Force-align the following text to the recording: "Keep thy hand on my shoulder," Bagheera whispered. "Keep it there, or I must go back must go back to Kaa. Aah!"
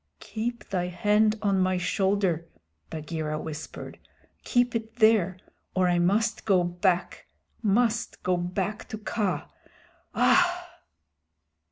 "Keep 0.19 0.67
thy 0.69 0.87
hand 0.87 1.37
on 1.43 1.59
my 1.59 1.77
shoulder," 1.77 2.47
Bagheera 2.89 3.39
whispered. 3.39 3.99
"Keep 4.43 4.73
it 4.75 4.95
there, 4.95 5.37
or 5.75 5.87
I 5.87 5.99
must 5.99 6.43
go 6.43 6.63
back 6.63 7.27
must 7.61 8.23
go 8.23 8.35
back 8.35 8.87
to 8.89 8.97
Kaa. 8.97 9.47
Aah!" 10.15 10.69